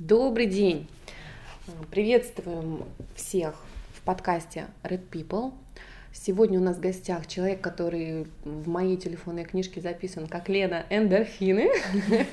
[0.00, 0.88] Добрый день!
[1.90, 2.84] Приветствуем
[3.14, 3.54] всех
[3.92, 5.52] в подкасте Red People.
[6.10, 11.68] Сегодня у нас в гостях человек, который в моей телефонной книжке записан как Лена Эндорфины.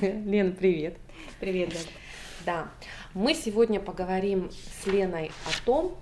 [0.00, 0.96] Лена, привет!
[1.40, 1.78] Привет, да.
[2.46, 2.70] Да,
[3.12, 5.94] мы сегодня поговорим с Леной о том,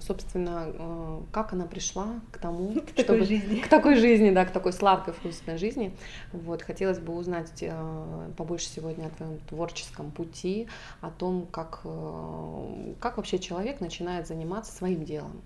[0.00, 3.60] собственно, э, как она пришла к тому, к чтобы, такой жизни.
[3.60, 5.96] к такой жизни, да, к такой сладкой, вкусной жизни.
[6.32, 10.68] Вот, хотелось бы узнать э, побольше сегодня о твоем творческом пути,
[11.00, 15.42] о том, как, э, как вообще человек начинает заниматься своим делом.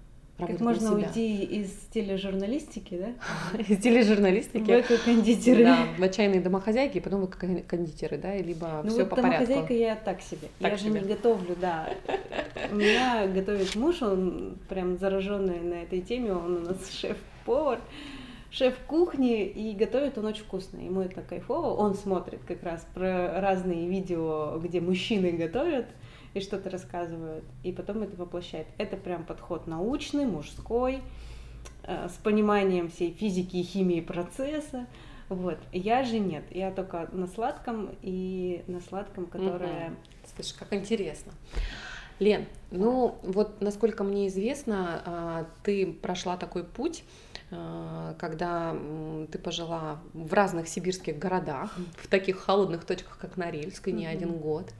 [0.46, 3.58] Как можно уйти из тележурналистики, да?
[3.68, 4.82] Из тележурналистики.
[4.82, 5.64] В кондитеры.
[5.64, 9.46] Да, в отчаянные домохозяйки, и потом вы кондитеры, да, либо ну, все вот по порядку.
[9.46, 10.48] домохозяйка я так себе.
[10.58, 10.92] Так я себе.
[10.92, 11.88] же не готовлю, да.
[12.70, 17.80] У меня готовит муж, он прям зараженный на этой теме, он у нас шеф-повар
[18.50, 20.78] шеф кухни, и готовит он очень вкусно.
[20.78, 21.68] Ему это кайфово.
[21.68, 25.86] Он смотрит как раз про разные видео, где мужчины готовят,
[26.34, 28.66] и что-то рассказывают, и потом это воплощает.
[28.78, 31.02] Это прям подход научный, мужской,
[31.84, 34.86] э, с пониманием всей физики и химии процесса.
[35.28, 35.58] Вот.
[35.72, 39.88] Я же нет, я только на сладком и на сладком, которое...
[39.88, 39.96] Угу.
[40.36, 41.32] Слушай, как интересно.
[42.20, 47.02] Лен, ну вот насколько мне известно, а, ты прошла такой путь,
[47.50, 48.76] а, когда
[49.32, 54.10] ты пожила в разных сибирских городах, в таких холодных точках, как Норильск, и не mm
[54.10, 54.70] один год.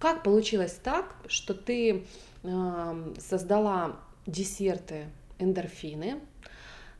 [0.00, 2.06] Как получилось так, что ты
[2.42, 5.04] э, создала десерты
[5.38, 6.20] эндорфины,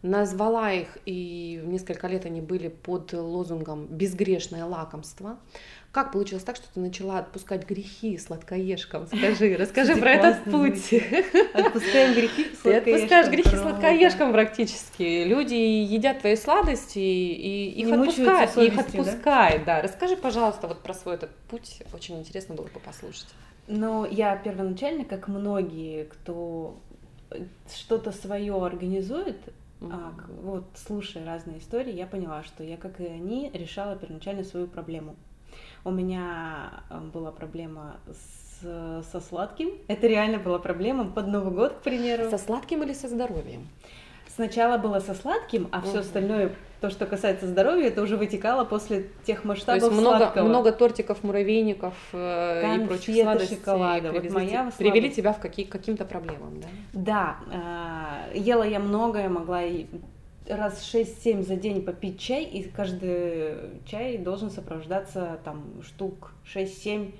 [0.02, 5.38] назвала их, и несколько лет они были под лозунгом «безгрешное лакомство».
[5.92, 9.08] Как получилось так, что ты начала отпускать грехи сладкоежкам?
[9.08, 10.94] Скажи, расскажи про этот путь.
[11.52, 15.24] Отпускаем грехи Ты отпускаешь грехи сладкоежкам практически.
[15.24, 19.82] Люди едят твои сладости и их отпускают, их отпускают, да?
[19.82, 21.82] Расскажи, пожалуйста, вот про свой этот путь.
[21.92, 23.26] Очень интересно было бы послушать.
[23.66, 26.76] Ну, я первоначально, как многие, кто
[27.74, 29.36] что-то свое организует,
[29.80, 29.92] mm-hmm.
[29.92, 34.66] а, вот слушая разные истории, я поняла, что я, как и они, решала первоначально свою
[34.66, 35.16] проблему.
[35.84, 39.70] У меня э, была проблема с, со сладким.
[39.88, 42.30] Это реально была проблема под Новый год, к примеру.
[42.30, 43.66] Со сладким или со здоровьем?
[44.34, 49.10] Сначала было со сладким, а все остальное, то, что касается здоровья, это уже вытекало после
[49.24, 50.48] тех масштабов то есть много, сладкого.
[50.48, 54.10] много тортиков, муравейников э, Конфеты, и прочих сладостей шоколада.
[54.10, 56.68] Привезли, вот моя привели тебя в какие, каким-то проблемам, да?
[56.92, 59.62] Да, э, ела я многое, могла
[60.48, 67.12] раз 6-7 за день попить чай, и каждый чай должен сопровождаться там штук 6-7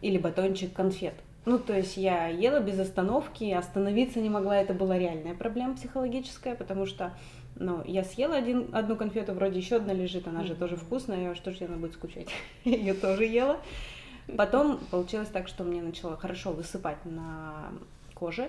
[0.00, 1.14] или батончик конфет.
[1.44, 6.54] Ну, то есть я ела без остановки, остановиться не могла, это была реальная проблема психологическая,
[6.54, 7.12] потому что,
[7.56, 11.50] ну, я съела один, одну конфету, вроде еще одна лежит, она же тоже вкусная, что
[11.50, 12.28] же она будет скучать?
[12.64, 13.58] Ее тоже ела.
[14.36, 17.72] Потом получилось так, что мне начало хорошо высыпать на
[18.14, 18.48] коже,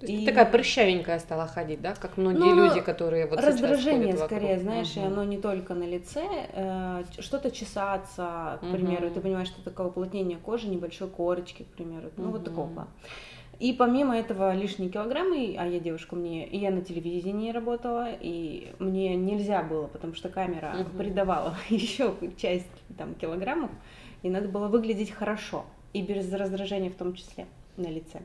[0.00, 0.26] и...
[0.26, 5.00] такая прыщавенькая стала ходить, да, как многие ну, люди, которые вот раздражение скорее, знаешь, угу.
[5.00, 8.72] и оно не только на лице, э, что-то чесаться, к угу.
[8.72, 12.32] примеру, ты понимаешь, что такое уплотнение кожи, небольшой корочки, к примеру, ну угу.
[12.32, 12.88] вот такого.
[13.60, 18.72] И помимо этого лишние килограммы, а я девушка, мне и я на телевидении работала, и
[18.80, 20.98] мне нельзя было, потому что камера угу.
[20.98, 22.66] придавала еще часть
[22.98, 23.70] там килограммов,
[24.22, 27.46] и надо было выглядеть хорошо и без раздражения в том числе
[27.76, 28.20] на лице.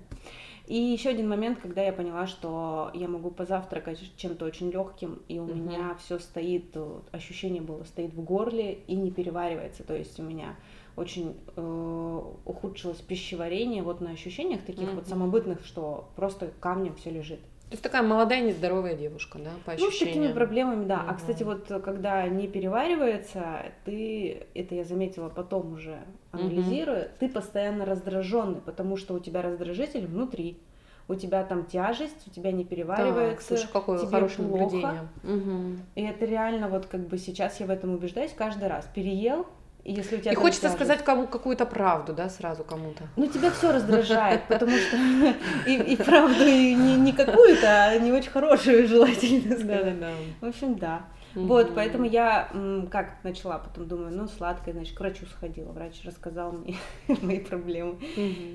[0.70, 5.40] И еще один момент, когда я поняла, что я могу позавтракать чем-то очень легким, и
[5.40, 5.56] у угу.
[5.56, 6.78] меня все стоит,
[7.12, 9.84] ощущение было, стоит в горле и не переваривается.
[9.84, 10.56] То есть у меня
[10.96, 14.98] очень э, ухудшилось пищеварение вот на ощущениях таких угу.
[14.98, 17.40] вот самобытных, что просто камнем все лежит.
[17.70, 19.92] То есть такая молодая, нездоровая девушка, да, по ощущениям?
[19.92, 21.02] Ну, с такими проблемами, да.
[21.02, 21.06] Угу.
[21.08, 26.00] А, кстати, вот когда не переваривается, ты, это я заметила потом уже,
[26.32, 27.12] анализируя, угу.
[27.20, 30.60] ты постоянно раздраженный, потому что у тебя раздражитель внутри.
[31.08, 33.50] У тебя там тяжесть, у тебя не переваривается.
[33.50, 34.64] Так, слушай, какое тебе хорошее плохо.
[34.64, 35.08] наблюдение.
[35.24, 35.80] Угу.
[35.96, 38.88] И это реально вот как бы сейчас я в этом убеждаюсь каждый раз.
[38.94, 39.48] Переел,
[39.86, 40.78] если у тебя и хочется тяжесть...
[40.78, 43.04] сказать кому какую-то правду, да, сразу кому-то.
[43.16, 44.98] Ну тебя все раздражает, потому что
[45.68, 50.12] и, и правду и не, не какую-то, а не очень хорошую желательно Да, да, да.
[50.42, 51.02] В общем, да.
[51.36, 51.46] Mm-hmm.
[51.46, 52.50] Вот, поэтому я
[52.92, 55.72] как начала, потом думаю, ну, сладкое, значит, к врачу сходила.
[55.72, 56.76] Врач рассказал мне
[57.22, 58.00] мои проблемы.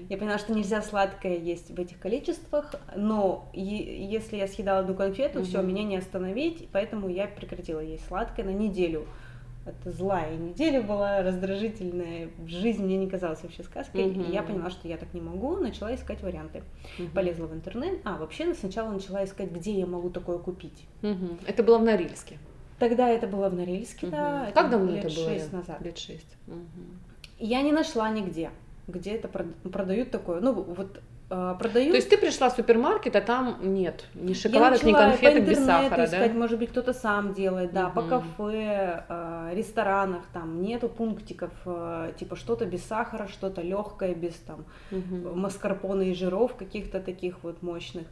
[0.09, 4.95] Я поняла, что нельзя сладкое есть в этих количествах, но е- если я съедала одну
[4.95, 9.07] конфету, все, меня не остановить, поэтому я прекратила есть сладкое на неделю
[9.67, 12.29] это злая неделя была, раздражительная.
[12.47, 14.03] Жизнь мне не казалась вообще сказкой.
[14.03, 14.29] Mm-hmm.
[14.29, 16.63] И я поняла, что я так не могу, начала искать варианты.
[16.99, 17.13] Mm-hmm.
[17.15, 18.01] Полезла в интернет.
[18.05, 20.87] А, вообще сначала начала искать, где я могу такое купить.
[21.03, 21.41] Mm-hmm.
[21.47, 22.39] Это было в Норильске?
[22.79, 24.11] Тогда это было в Норильске, mm-hmm.
[24.11, 24.51] да.
[24.53, 25.29] Как давно лет это было?
[25.31, 25.81] Лет шесть назад.
[25.81, 26.37] Лет шесть.
[26.47, 26.99] Mm-hmm.
[27.39, 28.51] Я не нашла нигде,
[28.87, 30.41] где это продают такое.
[30.41, 31.91] Ну, вот продают.
[31.91, 36.05] То есть ты пришла в супермаркет, а там нет ни шоколадок, ни конфеток без сахара,
[36.05, 36.39] искать, да?
[36.39, 37.95] Может быть, кто-то сам делает, да, угу.
[37.95, 44.35] по кафе, э, ресторанах там нету пунктиков, э, типа что-то без сахара, что-то легкое, без
[44.35, 45.35] там угу.
[45.35, 48.07] маскарпоне и жиров каких-то таких вот мощных.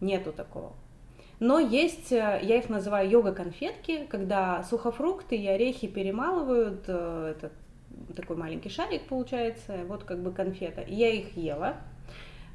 [0.00, 0.72] Нету такого.
[1.38, 7.52] Но есть, э, я их называю йога-конфетки, когда сухофрукты и орехи перемалывают, э, это
[8.14, 10.80] такой маленький шарик получается, вот как бы конфета.
[10.80, 11.76] И я их ела.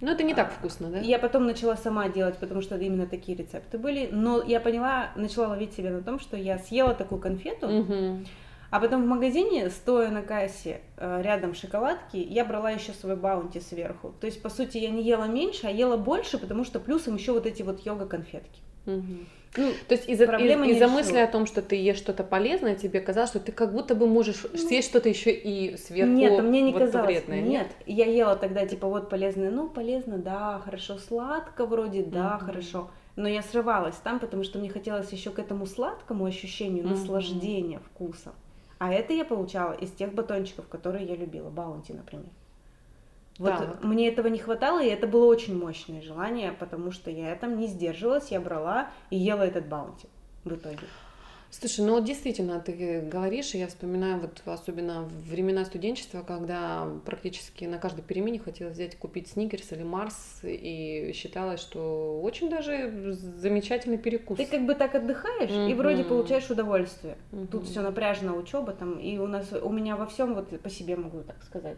[0.01, 0.99] Но это не так вкусно, да?
[0.99, 4.09] Я потом начала сама делать, потому что именно такие рецепты были.
[4.11, 8.25] Но я поняла, начала ловить себя на том, что я съела такую конфету, угу.
[8.71, 13.59] а потом в магазине, стоя на кассе э, рядом шоколадки, я брала еще свой баунти
[13.59, 14.13] сверху.
[14.19, 17.31] То есть, по сути, я не ела меньше, а ела больше, потому что плюсом еще
[17.31, 18.61] вот эти вот йога-конфетки.
[18.85, 19.25] Угу.
[19.57, 23.01] Ну, то есть из-за из, из мысли о том, что ты ешь что-то полезное, тебе
[23.01, 26.13] казалось, что ты как будто бы можешь ну, съесть что-то еще и сверху.
[26.13, 27.07] Нет, мне не вот казалось.
[27.07, 32.03] Вредное, нет, нет, я ела тогда типа вот полезное, ну полезно, да, хорошо, сладко вроде,
[32.03, 32.45] да, угу.
[32.45, 32.91] хорошо.
[33.17, 36.91] Но я срывалась там, потому что мне хотелось еще к этому сладкому ощущению угу.
[36.91, 38.33] наслаждения вкусом.
[38.79, 42.29] А это я получала из тех батончиков, которые я любила, баунти, например.
[43.41, 43.83] Вот так.
[43.83, 47.67] мне этого не хватало, и это было очень мощное желание, потому что я там не
[47.67, 50.07] сдерживалась, я брала и ела этот баунти
[50.43, 50.87] в итоге.
[51.53, 57.65] Слушай, ну вот действительно, ты говоришь, и я вспоминаю вот особенно времена студенчества, когда практически
[57.65, 63.97] на каждой перемене хотелось взять, купить сникерс или Марс, и считалось, что очень даже замечательный
[63.97, 64.37] перекус.
[64.37, 65.71] Ты как бы так отдыхаешь mm-hmm.
[65.71, 67.17] и вроде получаешь удовольствие.
[67.33, 67.47] Mm-hmm.
[67.47, 70.95] Тут все напряжно, учеба там, и у нас, у меня во всем вот по себе
[70.95, 71.77] могу так сказать.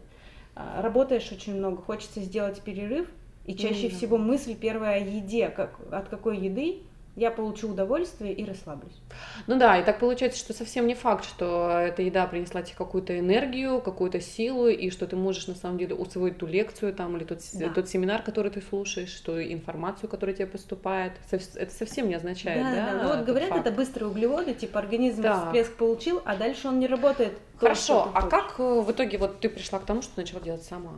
[0.54, 3.08] А, работаешь очень много, хочется сделать перерыв,
[3.44, 3.96] и чаще mm-hmm.
[3.96, 6.82] всего мысль первая о еде, как, от какой еды
[7.16, 9.00] я получу удовольствие и расслаблюсь.
[9.46, 13.18] Ну да, и так получается, что совсем не факт, что эта еда принесла тебе какую-то
[13.18, 17.24] энергию, какую-то силу, и что ты можешь на самом деле усвоить ту лекцию там, или
[17.24, 17.68] тот, да.
[17.68, 21.12] тот семинар, который ты слушаешь, ту информацию, которая тебе поступает.
[21.30, 22.74] Это совсем не означает, да?
[22.74, 23.02] Да, да.
[23.02, 23.66] Ну вот говорят, факт.
[23.66, 25.44] это быстрые углеводы, типа организм да.
[25.44, 27.38] всплеск получил, а дальше он не работает.
[27.58, 30.94] Хорошо, а как э, в итоге вот ты пришла к тому, что начала делать сама?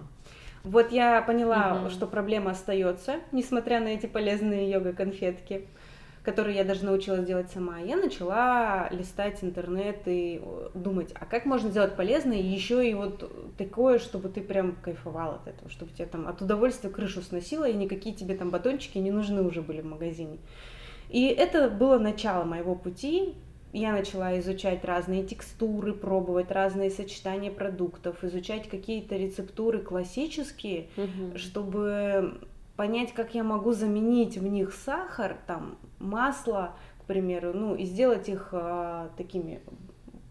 [0.67, 1.91] Вот я поняла, угу.
[1.91, 5.69] что проблема остается, несмотря на эти полезные йога-конфетки
[6.26, 10.43] которую я даже научилась делать сама, я начала листать интернет и
[10.75, 15.46] думать, а как можно сделать полезное, еще и вот такое, чтобы ты прям кайфовал от
[15.46, 19.40] этого, чтобы тебе там от удовольствия крышу сносило, и никакие тебе там батончики не нужны
[19.40, 20.38] уже были в магазине.
[21.11, 23.34] И это было начало моего пути.
[23.72, 31.38] Я начала изучать разные текстуры, пробовать разные сочетания продуктов, изучать какие-то рецептуры классические, угу.
[31.38, 32.40] чтобы
[32.76, 38.28] понять, как я могу заменить в них сахар, там, масло, к примеру, ну, и сделать
[38.28, 39.61] их а, такими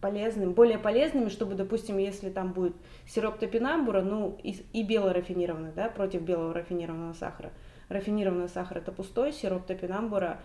[0.00, 2.76] полезными, более полезными, чтобы, допустим, если там будет
[3.06, 7.50] сироп топинамбура, ну, и, и белорафинированный, да, против белого рафинированного сахара.
[7.88, 10.40] Рафинированный сахар это пустой, сироп топинамбура,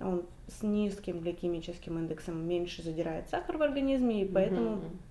[0.00, 5.07] он с низким гликемическим индексом меньше задирает сахар в организме, и поэтому mm-hmm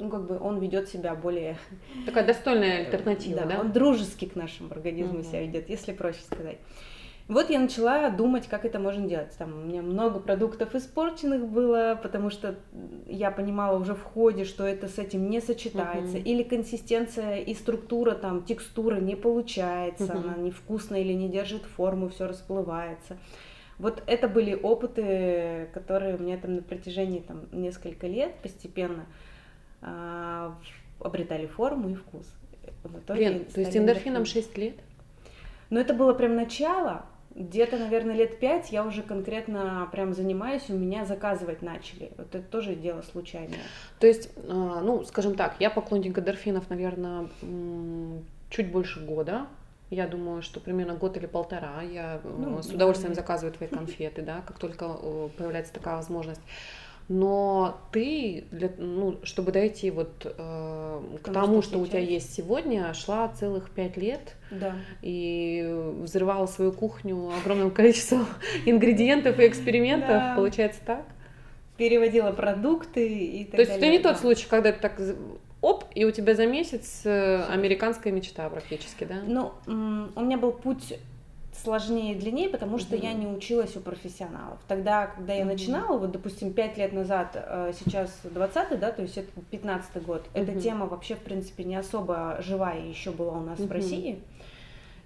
[0.00, 1.56] ну, как бы он ведет себя более...
[2.06, 3.56] Такая достойная альтернатива, да?
[3.56, 3.60] да?
[3.60, 5.28] он дружески к нашему организму угу.
[5.28, 6.58] себя ведет, если проще сказать.
[7.28, 9.32] Вот я начала думать, как это можно делать.
[9.38, 12.56] Там у меня много продуктов испорченных было, потому что
[13.06, 16.16] я понимала уже в ходе, что это с этим не сочетается.
[16.16, 16.24] Uh-huh.
[16.24, 20.24] Или консистенция и структура, там, текстура не получается, uh-huh.
[20.24, 23.16] она невкусная или не держит форму, все расплывается.
[23.78, 29.06] Вот это были опыты, которые у меня там на протяжении там, несколько лет постепенно
[29.80, 32.26] обретали форму и вкус.
[33.08, 34.74] Лен, то есть эндорфином 6 лет?
[35.70, 37.04] Ну, это было прям начало.
[37.34, 42.10] Где-то, наверное, лет пять я уже конкретно прям занимаюсь, у меня заказывать начали.
[42.18, 43.60] Вот это тоже дело случайное.
[44.00, 47.28] То есть, а, ну, скажем так, я поклонник эндорфинов, наверное,
[48.50, 49.46] чуть больше года.
[49.90, 54.40] Я думаю, что примерно год или полтора я ну, с удовольствием заказываю твои конфеты, да,
[54.46, 54.88] как только
[55.36, 56.40] появляется такая возможность
[57.10, 61.98] но ты, для, ну, чтобы дойти вот э, к тому, тому что, что у тебя
[61.98, 64.76] есть сегодня, шла целых пять лет да.
[65.02, 65.68] и
[66.02, 68.28] взрывала свою кухню огромным количеством
[68.64, 70.34] ингредиентов и экспериментов, да.
[70.36, 71.04] получается так?
[71.76, 75.00] Переводила продукты и так То есть это не тот случай, когда ты так
[75.60, 79.16] оп, и у тебя за месяц э, американская мечта практически, да?
[79.26, 80.94] Ну, у меня был путь
[81.62, 83.04] сложнее и длиннее, потому что mm-hmm.
[83.04, 84.58] я не училась у профессионалов.
[84.68, 85.46] Тогда, когда я mm-hmm.
[85.46, 90.22] начинала, вот, допустим, 5 лет назад, э, сейчас 20 да, то есть это 15 год,
[90.22, 90.42] mm-hmm.
[90.42, 93.68] эта тема вообще, в принципе, не особо живая еще была у нас mm-hmm.
[93.68, 94.22] в России.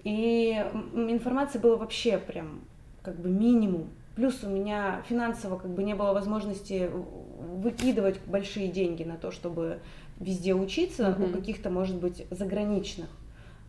[0.04, 0.52] И
[0.94, 2.60] информации было вообще прям
[3.02, 3.88] как бы минимум.
[4.14, 9.80] Плюс у меня финансово как бы не было возможности выкидывать большие деньги на то, чтобы
[10.20, 11.24] везде учиться, угу.
[11.24, 13.08] у каких-то, может быть, заграничных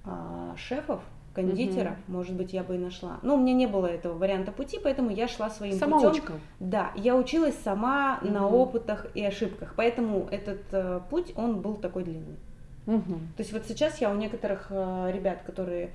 [0.04, 1.02] а, шефов,
[1.36, 2.18] кондитеров, угу.
[2.18, 3.20] может быть, я бы и нашла.
[3.22, 6.34] Но у меня не было этого варианта пути, поэтому я шла своим Самоучка.
[6.34, 6.42] путем.
[6.60, 8.32] Да, я училась сама угу.
[8.32, 12.38] на опытах и ошибках, поэтому этот э, путь, он был такой длинный.
[12.88, 13.14] Угу.
[13.36, 15.92] То есть вот сейчас я у некоторых э, ребят, которые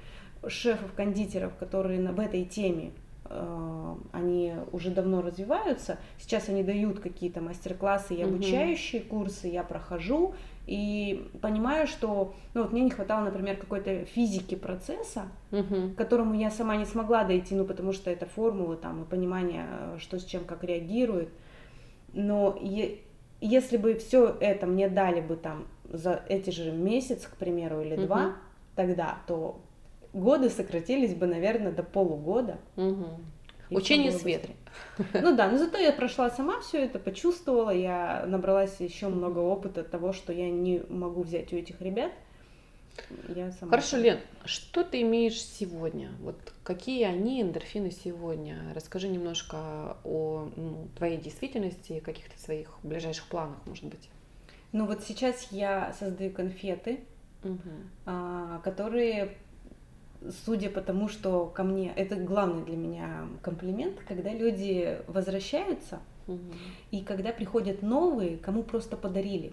[0.46, 2.92] шефов кондитеров, которые на, в этой теме
[3.24, 5.98] э, они уже давно развиваются.
[6.18, 9.10] Сейчас они дают какие-то мастер-классы и обучающие угу.
[9.10, 10.34] курсы, я прохожу
[10.66, 15.90] и понимаю, что ну, вот мне не хватало, например, какой-то физики процесса, угу.
[15.90, 19.66] к которому я сама не смогла дойти, ну потому что это формулы там и понимание,
[19.98, 21.30] что с чем как реагирует.
[22.12, 22.98] Но е-
[23.40, 27.94] если бы все это мне дали бы там за эти же месяц, к примеру, или
[27.94, 28.02] угу.
[28.02, 28.36] два,
[28.76, 29.60] тогда, то
[30.12, 32.58] годы сократились бы, наверное, до полугода.
[32.76, 33.06] Угу.
[33.70, 34.50] Учение свет.
[35.14, 39.82] Ну да, но зато я прошла сама все это, почувствовала, я набралась еще много опыта
[39.82, 42.12] того, что я не могу взять у этих ребят.
[43.28, 46.10] Я сама Хорошо, Лен, что ты имеешь сегодня?
[46.20, 48.72] Вот какие они эндорфины сегодня?
[48.74, 54.10] Расскажи немножко о ну, твоей действительности, каких-то своих ближайших планах, может быть.
[54.72, 57.00] Ну вот сейчас я создаю конфеты,
[57.42, 57.58] угу.
[58.62, 59.36] которые
[60.44, 66.38] судя по тому, что ко мне, это главный для меня комплимент, когда люди возвращаются, угу.
[66.90, 69.52] и когда приходят новые, кому просто подарили.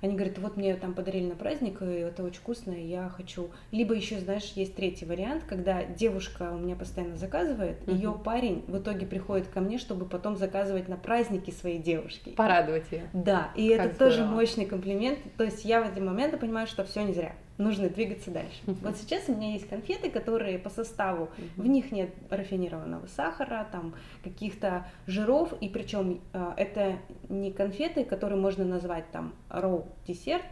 [0.00, 3.50] Они говорят, вот мне там подарили на праздник, и это очень вкусно, и я хочу.
[3.72, 8.62] Либо еще, знаешь, есть третий вариант, когда девушка у меня постоянно заказывает, uh ее парень
[8.68, 12.30] в итоге приходит ко мне, чтобы потом заказывать на праздники своей девушки.
[12.30, 13.10] Порадовать ее.
[13.12, 14.16] Да, и как это здорово.
[14.16, 15.18] тоже мощный комплимент.
[15.36, 18.60] То есть я в эти моменты понимаю, что все не зря нужно двигаться дальше.
[18.66, 23.94] Вот сейчас у меня есть конфеты, которые по составу, в них нет рафинированного сахара, там
[24.22, 26.98] каких-то жиров, и причем э, это
[27.28, 30.46] не конфеты, которые можно назвать там роу десерт.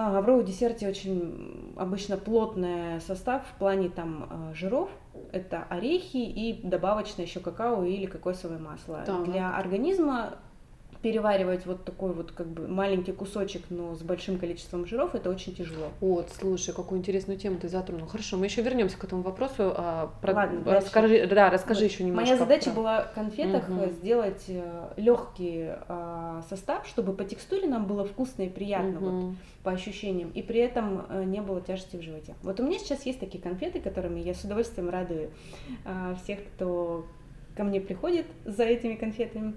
[0.00, 4.90] А, в роу десерте очень обычно плотный состав в плане там э, жиров.
[5.32, 9.02] Это орехи и добавочно еще какао или кокосовое масло.
[9.04, 9.24] Так.
[9.24, 10.36] Для организма
[11.02, 15.54] переваривать вот такой вот как бы маленький кусочек, но с большим количеством жиров, это очень
[15.54, 15.88] тяжело.
[16.00, 18.08] Вот, слушай, какую интересную тему ты затронул.
[18.08, 19.72] Хорошо, мы еще вернемся к этому вопросу.
[19.76, 20.34] А, про...
[20.34, 21.90] Ладно, расскажи, да, расскажи вот.
[21.90, 22.26] еще немножко.
[22.26, 22.76] Моя задача про...
[22.76, 23.90] была в конфетах угу.
[23.90, 29.08] сделать э, легкий а, состав, чтобы по текстуре нам было вкусно и приятно, угу.
[29.08, 32.34] вот, по ощущениям, и при этом а, не было тяжести в животе.
[32.42, 35.30] Вот у меня сейчас есть такие конфеты, которыми я с удовольствием радую
[35.84, 37.06] а, всех, кто
[37.56, 39.54] ко мне приходит за этими конфетами.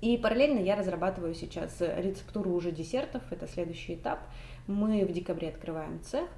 [0.00, 4.20] И параллельно я разрабатываю сейчас рецептуру уже десертов, это следующий этап.
[4.66, 6.28] Мы в декабре открываем цех,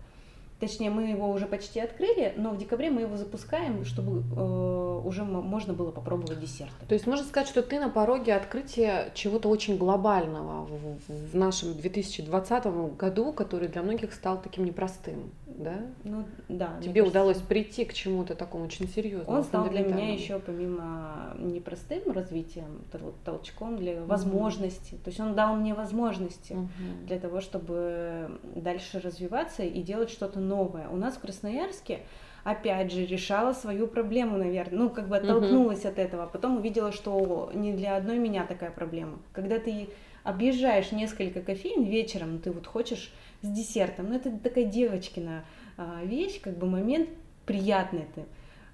[0.61, 5.23] Точнее, мы его уже почти открыли, но в декабре мы его запускаем, чтобы э, уже
[5.23, 6.85] можно было попробовать десерты.
[6.89, 11.75] То есть можно сказать, что ты на пороге открытия чего-то очень глобального в, в нашем
[11.75, 15.77] 2020 году, который для многих стал таким непростым, да?
[16.05, 16.79] Ну да.
[16.83, 19.39] Тебе удалось прийти к чему-то такому очень серьезному.
[19.39, 22.83] Он стал для меня еще помимо непростым развитием,
[23.25, 24.97] толчком для возможностей.
[24.97, 25.05] Угу.
[25.05, 26.69] То есть он дал мне возможности угу.
[27.07, 30.89] для того, чтобы дальше развиваться и делать что-то новое.
[30.89, 32.01] У нас в Красноярске
[32.45, 35.91] опять же, решала свою проблему, наверное, ну, как бы оттолкнулась uh-huh.
[35.91, 39.19] от этого, а потом увидела, что не для одной меня такая проблема.
[39.33, 39.89] Когда ты
[40.25, 45.45] объезжаешь несколько кофеин вечером, ты вот хочешь с десертом, ну, это такая девочкина
[45.77, 47.09] а, вещь, как бы момент
[47.47, 48.25] приятный ты.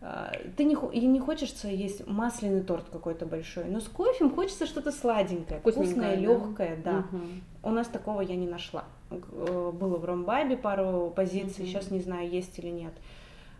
[0.00, 4.66] А, ты не, и не хочется есть масляный торт какой-то большой, но с кофе хочется
[4.66, 7.04] что-то сладенькое, вкусное, легкое, да.
[7.10, 7.20] Угу.
[7.64, 8.84] У нас такого я не нашла.
[9.10, 11.68] Э, было в Ромбабе пару позиций, mm-hmm.
[11.68, 12.92] сейчас не знаю, есть или нет.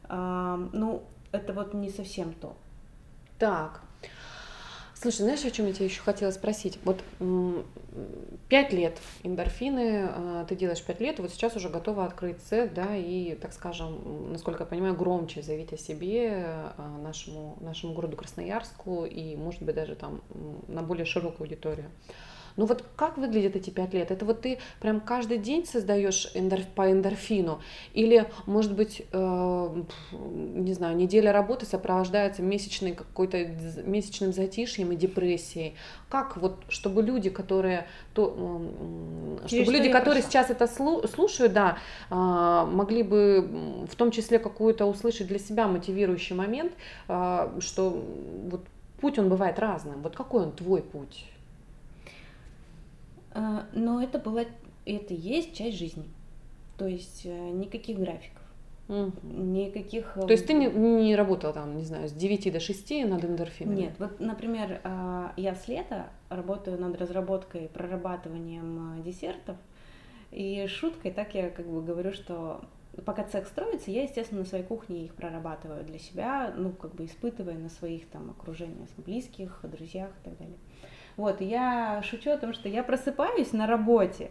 [0.07, 2.55] Ну, это вот не совсем то.
[3.39, 3.84] Так.
[5.05, 6.79] Слушай, знаешь, о чем я тебя еще хотела спросить?
[6.83, 7.05] Вот
[8.49, 12.97] пять лет эндорфины, а, ты делаешь пять лет, вот сейчас уже готова открыть цех, да,
[12.97, 16.47] и, так скажем, насколько я понимаю, громче заявить о себе
[16.79, 20.23] а, нашему, нашему городу Красноярску и, может быть, даже там
[20.69, 21.91] на более широкую аудиторию.
[22.57, 24.11] Ну вот как выглядят эти пять лет?
[24.11, 27.61] Это вот ты прям каждый день создаешь эндорф, по эндорфину?
[27.95, 29.83] Или, может быть, э,
[30.13, 33.45] не знаю, неделя работы сопровождается месячной какой-то
[33.85, 35.75] месячным затишьем и депрессией?
[36.09, 38.63] Как вот, чтобы люди, которые, то,
[39.47, 41.79] чтобы люди, которые сейчас это слушают, да,
[42.11, 46.73] а, могли бы в том числе какую-то услышать для себя мотивирующий момент,
[47.09, 48.05] а, что
[48.49, 48.61] вот
[49.01, 50.03] путь он бывает разным.
[50.03, 51.27] Вот какой он твой путь?
[53.35, 54.45] А, но это была,
[54.87, 56.09] это есть часть жизни.
[56.79, 58.43] То есть э, никаких графиков.
[58.89, 59.13] Mm.
[59.23, 60.15] Никаких...
[60.15, 63.77] То есть ты не, не работала там, не знаю, с 9 до 6 над эндорфинами?
[63.77, 69.57] Нет, вот, например, а, я с лета работаю над разработкой, прорабатыванием десертов.
[70.31, 72.61] И шуткой так я как бы говорю, что
[73.07, 77.07] пока цех строится, я, естественно, на своей кухне их прорабатываю для себя, ну, как бы
[77.07, 80.59] испытывая на своих там окружениях, близких, друзьях и так далее.
[81.17, 84.31] Вот, я шучу о том, что я просыпаюсь на работе,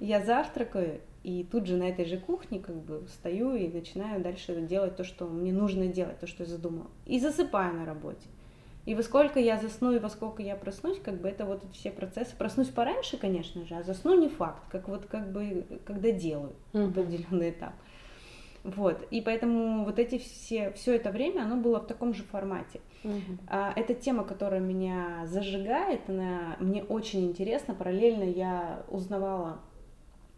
[0.00, 4.54] я завтракаю, и тут же на этой же кухне как бы встаю и начинаю дальше
[4.60, 6.90] делать то, что мне нужно делать, то, что я задумала.
[7.06, 8.28] И засыпаю на работе.
[8.84, 11.90] И во сколько я засну и во сколько я проснусь, как бы это вот все
[11.90, 12.36] процессы.
[12.36, 17.50] Проснусь пораньше, конечно же, а засну не факт, как вот как бы когда делаю определенный
[17.50, 17.72] этап.
[18.64, 22.80] Вот, и поэтому вот эти все, все это время, оно было в таком же формате.
[23.04, 23.38] Uh-huh.
[23.46, 27.74] А, это тема, которая меня зажигает, она мне очень интересна.
[27.74, 29.60] Параллельно я узнавала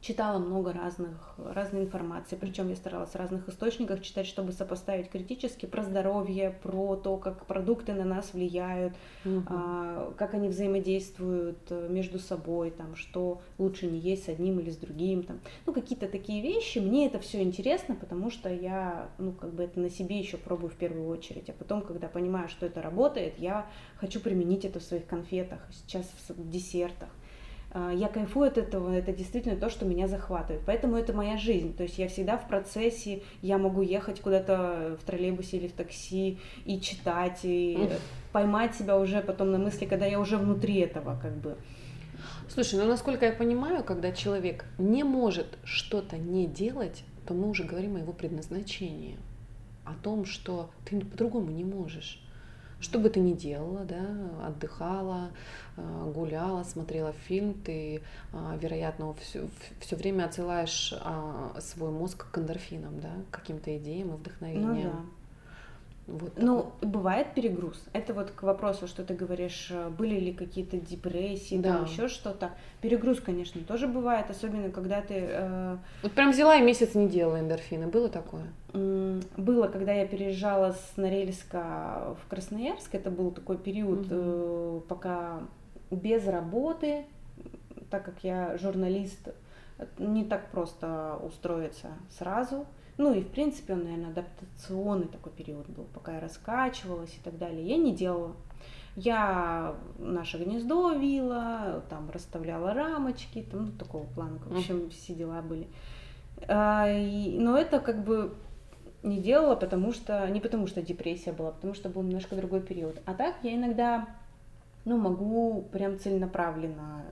[0.07, 5.67] читала много разных, разной информации, причем я старалась в разных источниках читать, чтобы сопоставить критически
[5.67, 8.95] про здоровье, про то, как продукты на нас влияют,
[9.25, 9.43] угу.
[9.49, 14.71] а, как они взаимодействуют э, между собой, там, что лучше не есть с одним или
[14.71, 16.79] с другим, там, ну, какие-то такие вещи.
[16.79, 20.71] Мне это все интересно, потому что я, ну, как бы это на себе еще пробую
[20.71, 24.85] в первую очередь, а потом, когда понимаю, что это работает, я хочу применить это в
[24.85, 27.09] своих конфетах, сейчас в десертах.
[27.73, 30.63] А, я кайфую от этого, это действительно то, что меня захватывает.
[30.67, 31.77] Поэтому это моя жизнь.
[31.77, 36.39] То есть я всегда в процессе, я могу ехать куда-то в троллейбусе или в такси
[36.65, 37.91] и читать, и
[38.33, 41.57] поймать себя уже потом на мысли, когда я уже внутри этого как бы.
[42.49, 47.65] Слушай, ну насколько я понимаю, когда человек не может что-то не делать, то мы уже
[47.65, 49.19] говорим о его предназначении,
[49.85, 52.23] о том, что ты по-другому не можешь.
[52.79, 54.05] Что бы ты ни делала, да,
[54.47, 55.31] отдыхала,
[55.77, 58.03] э, гуляла, смотрела фильм, ты,
[58.33, 59.49] э, вероятно, все,
[59.81, 64.75] все время отсылаешь а, свой мозг к эндорфинам, да, к каким-то идеям и вдохновениям.
[64.75, 65.16] Ну, да.
[66.07, 67.83] Вот ну, бывает перегруз.
[67.93, 71.75] Это вот к вопросу, что ты говоришь, э, были ли какие-то депрессии, да.
[71.75, 72.51] там еще что-то.
[72.81, 75.15] Перегруз, конечно, тоже бывает, особенно когда ты.
[75.29, 75.77] Э...
[76.03, 77.89] Вот прям взяла и месяц не делала эндорфины.
[77.89, 78.45] Было такое?
[78.73, 82.95] Было, когда я переезжала с Норильска в Красноярск.
[82.95, 84.09] Это был такой период, угу.
[84.11, 85.41] э, пока
[85.91, 87.05] без работы,
[87.91, 89.29] так как я журналист,
[89.99, 92.67] не так просто устроиться сразу.
[92.99, 97.37] Ну и в принципе он, наверное, адаптационный такой период был, пока я раскачивалась и так
[97.37, 97.67] далее.
[97.67, 98.35] Я не делала.
[98.97, 105.43] Я наше гнездо вила, там расставляла рамочки, там ну, такого плана, в общем, все дела
[105.43, 105.69] были.
[106.49, 108.35] А, и, но это как бы
[109.03, 113.01] не делала, потому что не потому что депрессия была, потому что был немножко другой период.
[113.05, 114.09] А так я иногда,
[114.87, 117.05] ну, могу прям целенаправленно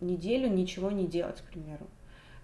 [0.00, 1.86] неделю ничего не делать, к примеру.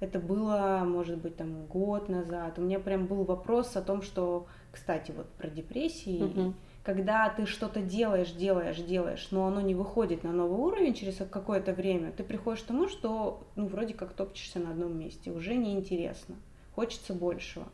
[0.02, 2.58] Это было, может быть, там год назад.
[2.58, 6.54] У меня прям был вопрос о том, что, кстати, вот про депрессии, угу.
[6.82, 11.72] когда ты что-то делаешь, делаешь, делаешь, но оно не выходит на новый уровень через какое-то
[11.72, 16.34] время, ты приходишь к тому, что, ну, вроде как топчешься на одном месте, уже неинтересно,
[16.74, 17.68] хочется большего.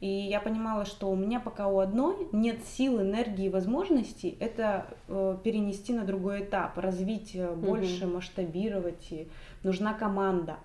[0.00, 5.38] И я понимала, что у меня пока у одной нет сил, энергии, возможностей это э,
[5.42, 8.16] перенести на другой этап, развить э, больше, угу.
[8.16, 9.06] масштабировать.
[9.10, 9.28] И
[9.62, 10.58] нужна команда.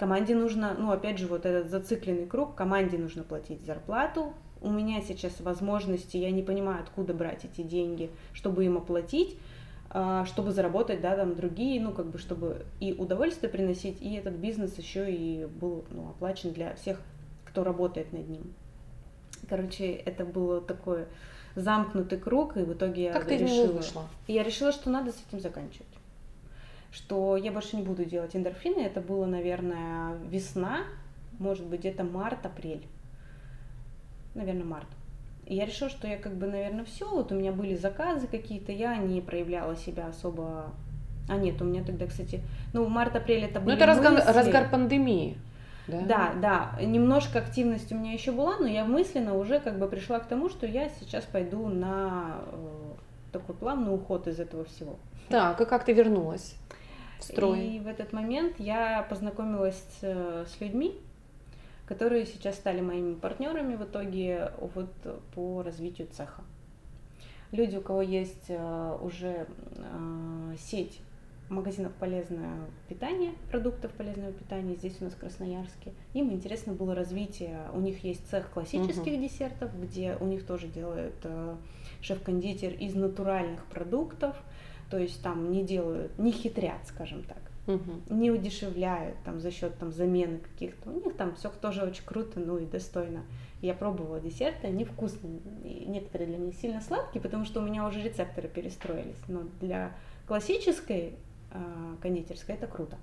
[0.00, 4.32] Команде нужно, ну, опять же, вот этот зацикленный круг, команде нужно платить зарплату.
[4.62, 9.36] У меня сейчас возможности, я не понимаю, откуда брать эти деньги, чтобы им оплатить,
[9.90, 14.36] а, чтобы заработать, да, там другие, ну, как бы, чтобы и удовольствие приносить, и этот
[14.36, 16.98] бизнес еще и был, ну, оплачен для всех,
[17.44, 18.54] кто работает над ним.
[19.50, 21.08] Короче, это было такой
[21.56, 23.66] замкнутый круг, и в итоге я как решила...
[23.66, 24.04] Ты вышла?
[24.28, 25.89] Я решила, что надо с этим заканчивать
[26.92, 28.80] что я больше не буду делать эндорфины.
[28.80, 30.84] Это было, наверное, весна,
[31.38, 32.86] может быть, где-то март-апрель.
[34.34, 34.88] Наверное, март.
[35.46, 37.08] И я решила, что я как бы, наверное, все.
[37.08, 40.72] Вот у меня были заказы какие-то, я не проявляла себя особо.
[41.28, 42.40] А нет, у меня тогда, кстати,
[42.72, 43.70] ну, март-апрель это были.
[43.70, 45.36] Ну, это разгар, разгар пандемии.
[45.86, 46.00] Да?
[46.02, 46.32] да,
[46.76, 50.26] да, немножко активность у меня еще была, но я мысленно уже как бы пришла к
[50.26, 52.92] тому, что я сейчас пойду на э,
[53.32, 54.96] такой плавный уход из этого всего.
[55.28, 56.54] Так, и как ты вернулась?
[57.24, 57.60] Строй.
[57.60, 60.98] И в этот момент я познакомилась с, с людьми,
[61.86, 64.90] которые сейчас стали моими партнерами в итоге вот
[65.34, 66.42] по развитию цеха.
[67.52, 71.00] Люди, у кого есть э, уже э, сеть
[71.48, 72.48] магазинов полезного
[72.88, 75.92] питания, продуктов полезного питания здесь у нас в Красноярске.
[76.14, 77.58] Им интересно было развитие.
[77.74, 79.22] У них есть цех классических угу.
[79.22, 81.56] десертов, где у них тоже делают э,
[82.02, 84.36] шеф-кондитер из натуральных продуктов
[84.90, 87.92] то есть там не делают, не хитрят, скажем так, угу.
[88.10, 90.90] не удешевляют там за счет там замены каких-то.
[90.90, 93.22] У них там все тоже очень круто, ну и достойно.
[93.62, 95.40] Я пробовала десерты, они вкусные,
[95.86, 99.18] некоторые для меня сильно сладкие, потому что у меня уже рецепторы перестроились.
[99.28, 99.92] Но для
[100.26, 101.14] классической
[101.52, 102.96] э, кондитерской это круто.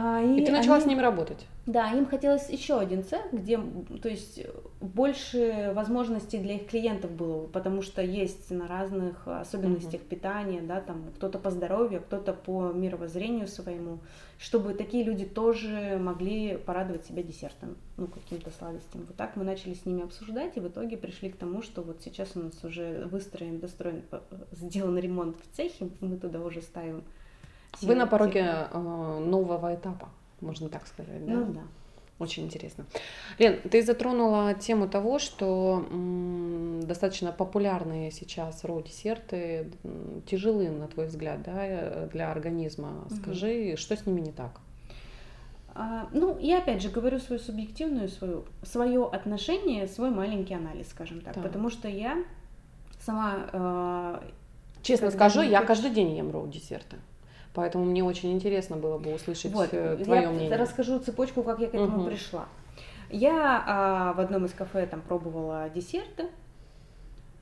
[0.00, 0.84] А, и, и ты начала они...
[0.84, 1.44] с ними работать?
[1.66, 3.58] Да, им хотелось еще один цех, где,
[4.00, 4.40] то есть,
[4.80, 10.08] больше возможностей для их клиентов было, потому что есть на разных особенностях угу.
[10.08, 13.98] питания, да, там кто-то по здоровью, кто-то по мировоззрению своему,
[14.38, 19.04] чтобы такие люди тоже могли порадовать себя десертом, ну, каким-то сладостям.
[19.04, 22.02] Вот так мы начали с ними обсуждать, и в итоге пришли к тому, что вот
[22.04, 24.04] сейчас у нас уже выстроен, достроен,
[24.52, 27.02] сделан ремонт в цехе, мы туда уже ставим
[27.82, 30.08] вы на пороге э, нового этапа,
[30.40, 31.32] можно так сказать, да?
[31.32, 31.60] Ну да.
[32.18, 32.84] Очень интересно.
[33.38, 39.70] Лен, ты затронула тему того, что м, достаточно популярные сейчас роу-десерты
[40.26, 43.04] тяжелы, на твой взгляд, да, для организма.
[43.22, 43.76] Скажи, угу.
[43.76, 44.60] что с ними не так?
[45.74, 51.20] А, ну, я опять же говорю свою субъективную, свою, свое отношение, свой маленький анализ, скажем
[51.20, 51.42] так, так.
[51.44, 52.24] потому что я
[52.98, 53.48] сама...
[53.52, 54.20] Э,
[54.82, 56.96] Честно скажу, я каждый день ем роу-десерты.
[57.58, 60.56] Поэтому мне очень интересно было бы услышать вот, э, твое я мнение.
[60.56, 62.06] расскажу цепочку, как я к этому угу.
[62.06, 62.46] пришла.
[63.10, 66.28] Я а, в одном из кафе там пробовала десерты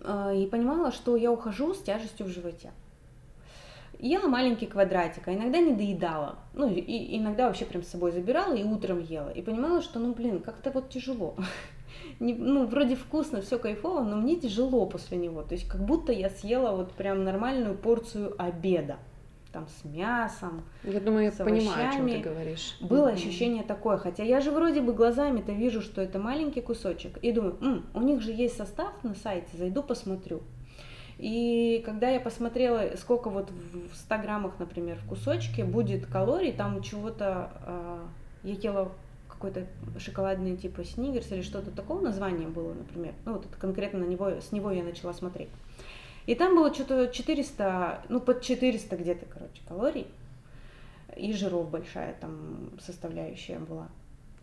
[0.03, 2.71] а, и понимала, что я ухожу с тяжестью в животе.
[3.99, 6.37] Ела маленький квадратик, а иногда не доедала.
[6.55, 9.29] Ну, и иногда вообще прям с собой забирала и утром ела.
[9.29, 11.35] И понимала, что, ну, блин, как-то вот тяжело.
[12.21, 15.43] Не, ну, вроде вкусно, все кайфово, но мне тяжело после него.
[15.43, 18.97] То есть как будто я съела вот прям нормальную порцию обеда
[19.57, 20.63] там с мясом.
[20.85, 22.77] Я думаю, я понимаю, о чем ты говоришь.
[22.83, 23.15] Было mm-hmm.
[23.15, 27.57] ощущение такое, хотя я же вроде бы глазами-то вижу, что это маленький кусочек, и думаю,
[27.63, 30.43] М, у них же есть состав на сайте, зайду посмотрю.
[31.17, 36.83] И когда я посмотрела, сколько вот в 100 граммах, например, в кусочке будет калорий, там
[36.83, 38.07] чего-то, э,
[38.43, 38.93] я ела
[39.29, 39.67] какой-то
[39.99, 43.15] шоколадный типа снигерс или что-то такого название было, например.
[43.25, 45.49] Ну вот конкретно на него, с него я начала смотреть.
[46.27, 50.07] И там было что-то 400, ну под 400 где-то, короче, калорий.
[51.17, 53.89] И жиров большая там составляющая была.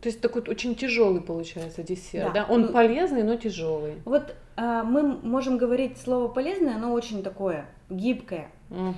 [0.02, 2.46] То есть такой очень тяжелый получается десерт, да?
[2.46, 2.54] да?
[2.54, 4.02] Он ну, полезный, но тяжелый.
[4.04, 8.50] Вот а, мы можем говорить слово полезное, оно очень такое гибкое.
[8.70, 8.96] Угу.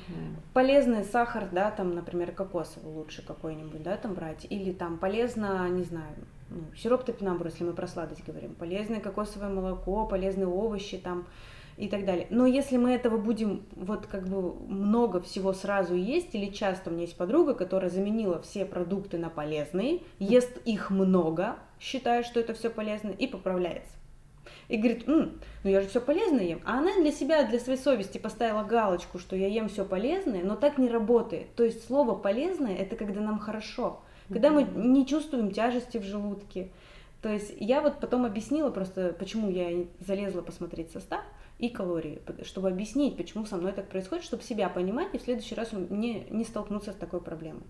[0.53, 4.47] Полезный сахар, да, там, например, кокосовый лучше какой-нибудь, да, там брать.
[4.49, 6.15] Или там полезно, не знаю,
[6.49, 8.55] ну, сироп топинамбур, если мы про сладость говорим.
[8.55, 11.27] Полезное кокосовое молоко, полезные овощи, там,
[11.77, 12.27] и так далее.
[12.29, 16.93] Но если мы этого будем вот как бы много всего сразу есть, или часто у
[16.93, 22.53] меня есть подруга, которая заменила все продукты на полезные, ест их много, считая, что это
[22.53, 23.91] все полезно, и поправляется.
[24.67, 26.61] И говорит, М, ну я же все полезное ем.
[26.65, 30.55] А она для себя, для своей совести поставила галочку, что я ем все полезное, но
[30.55, 31.53] так не работает.
[31.55, 36.69] То есть слово полезное это когда нам хорошо, когда мы не чувствуем тяжести в желудке.
[37.21, 41.21] То есть я вот потом объяснила просто, почему я залезла посмотреть состав
[41.57, 45.55] и калории, чтобы объяснить, почему со мной так происходит, чтобы себя понимать и в следующий
[45.55, 47.63] раз не, не столкнуться с такой проблемой.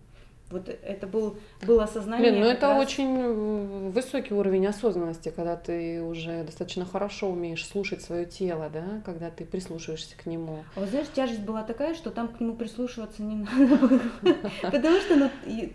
[0.51, 2.31] Вот это был, было осознание.
[2.31, 2.85] Блин, ну это раз...
[2.85, 9.31] очень высокий уровень осознанности, когда ты уже достаточно хорошо умеешь слушать свое тело, да, когда
[9.31, 10.63] ты прислушиваешься к нему.
[10.75, 14.01] А вот знаешь, тяжесть была такая, что там к нему прислушиваться не надо было.
[14.61, 15.29] Потому что ну,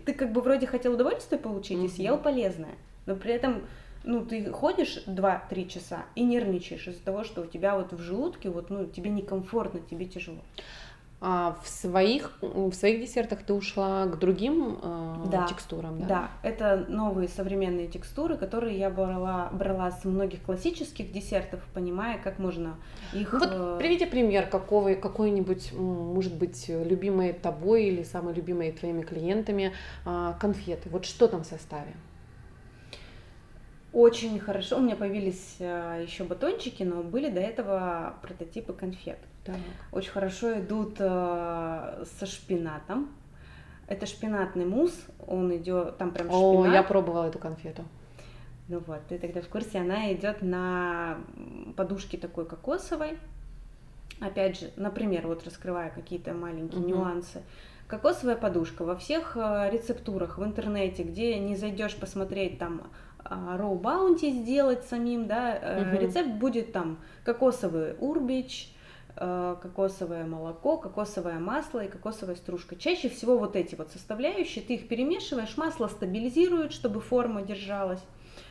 [0.05, 3.63] ты как бы вроде хотел удовольствие получить и съел полезное, но при этом
[4.03, 8.49] ну, ты ходишь 2-3 часа и нервничаешь из-за того, что у тебя вот в желудке,
[8.49, 10.41] вот, ну, тебе некомфортно, тебе тяжело.
[11.23, 16.07] А в своих, в своих десертах ты ушла к другим э, да, текстурам, да?
[16.07, 22.39] Да, это новые современные текстуры, которые я брала, брала с многих классических десертов, понимая, как
[22.39, 22.75] можно
[23.13, 23.33] их...
[23.33, 29.03] Ну вот э, приведи пример какого, какой-нибудь, может быть, любимой тобой или самой любимой твоими
[29.03, 29.73] клиентами
[30.07, 30.89] э, конфеты.
[30.89, 31.93] Вот что там в составе?
[33.93, 34.77] Очень хорошо.
[34.77, 39.19] У меня появились э, еще батончики, но были до этого прототипы конфет.
[39.43, 39.55] Так.
[39.91, 43.09] Очень хорошо идут э, со шпинатом.
[43.87, 44.93] Это шпинатный мусс,
[45.27, 46.41] он идет там прям шпинат.
[46.41, 47.83] О, я пробовала эту конфету.
[48.69, 51.17] Ну вот, ты тогда в курсе, она идет на
[51.75, 53.17] подушке такой кокосовой.
[54.21, 56.89] Опять же, например, вот раскрывая какие-то маленькие угу.
[56.89, 57.41] нюансы.
[57.87, 62.83] Кокосовая подушка во всех э, рецептурах в интернете, где не зайдешь посмотреть там
[63.23, 66.01] роу баунти сделать самим, да, угу.
[66.01, 68.73] рецепт будет там кокосовый урбич,
[69.15, 72.75] э, кокосовое молоко, кокосовое масло и кокосовая стружка.
[72.75, 78.03] Чаще всего вот эти вот составляющие, ты их перемешиваешь, масло стабилизирует, чтобы форма держалась.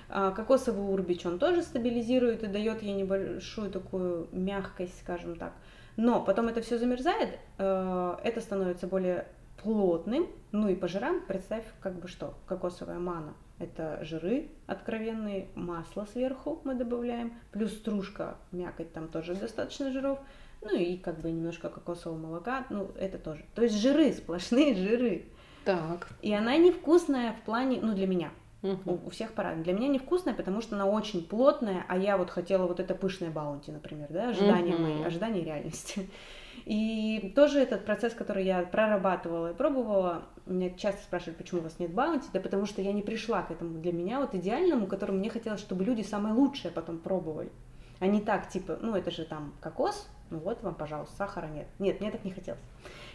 [0.09, 5.53] А кокосовый урбич он тоже стабилизирует и дает ей небольшую такую мягкость, скажем так.
[5.97, 9.27] Но потом это все замерзает, э, это становится более
[9.63, 16.07] плотным, ну и по жирам представь как бы что, кокосовая мана– это жиры откровенные, масло
[16.13, 20.19] сверху мы добавляем, плюс стружка, мякоть, там тоже достаточно жиров.
[20.63, 23.45] Ну и как бы немножко кокосового молока, ну это тоже.
[23.55, 25.27] То есть жиры, сплошные жиры.
[25.65, 26.09] Так.
[26.23, 28.31] И она невкусная в плане, ну для меня,
[28.63, 29.01] Мгм.
[29.07, 29.65] у, всех по-разному.
[29.65, 33.31] Для меня невкусная, потому что она очень плотная, а я вот хотела вот это пышное
[33.31, 34.83] баунти, например, да, ожидания Мгм.
[34.83, 36.09] мои, ожидания реальности.
[36.67, 41.79] И тоже этот процесс, который я прорабатывала и пробовала, меня часто спрашивают, почему у вас
[41.79, 45.19] нет баунти, да потому что я не пришла к этому для меня вот идеальному, которому
[45.19, 47.51] мне хотелось, чтобы люди самое лучшее потом пробовали.
[47.99, 51.67] А не так, типа, ну это же там кокос, ну вот вам, пожалуйста, сахара нет.
[51.79, 52.61] Нет, мне так не хотелось.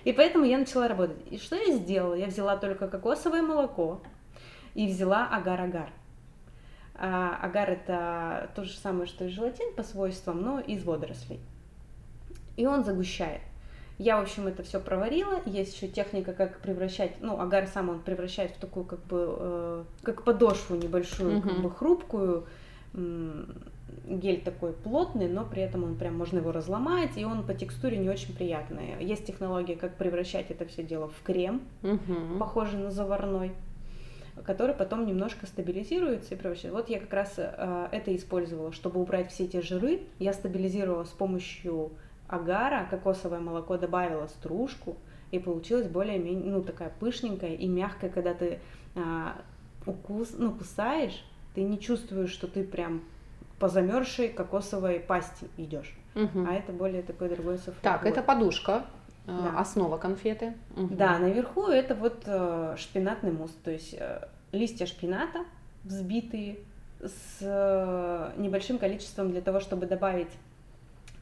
[0.03, 1.17] И поэтому я начала работать.
[1.31, 2.13] И что я сделала?
[2.13, 4.01] Я взяла только кокосовое молоко
[4.75, 5.89] и взяла агар-агар.
[6.93, 11.39] А, агар это то же самое, что и желатин по свойствам, но из водорослей.
[12.55, 13.41] И он загущает.
[13.97, 15.41] Я, в общем, это все проварила.
[15.45, 19.83] Есть еще техника, как превращать, ну, агар сам он превращает в такую, как бы, э,
[20.03, 21.61] как подошву небольшую, как Мгм.
[21.63, 22.45] бы хрупкую.
[24.07, 27.97] Гель такой плотный, но при этом он прям можно его разломать, и он по текстуре
[27.97, 28.95] не очень приятный.
[29.03, 32.37] Есть технология, как превращать это все дело в крем, Мгм.
[32.39, 33.51] похожий на заварной,
[34.43, 36.73] который потом немножко стабилизируется и превращает.
[36.73, 40.01] Вот я как раз э, это использовала, чтобы убрать все эти жиры.
[40.19, 41.91] Я стабилизировала с помощью
[42.27, 44.97] агара, кокосовое молоко добавила стружку,
[45.31, 48.59] и получилась более-менее, ну, такая пышненькая и мягкая, когда ты
[48.95, 49.35] а,
[49.85, 53.01] укус, ну, кусаешь, ты не чувствуешь, что ты прям
[53.59, 55.95] по замерзшей кокосовой пасти идешь.
[56.13, 56.47] Мгм.
[56.47, 57.81] А это более такой другой софт.
[57.81, 58.85] Так, это подушка,
[59.27, 59.59] э, Да.
[59.59, 60.53] основа конфеты.
[60.75, 60.95] Мгм.
[60.95, 65.45] Да, наверху это вот э, шпинатный мусс, то есть э, листья шпината
[65.83, 66.59] взбитые
[67.01, 70.31] с э, небольшим количеством для того, чтобы добавить